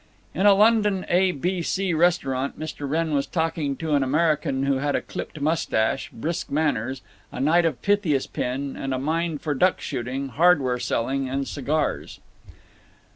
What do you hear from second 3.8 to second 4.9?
an American who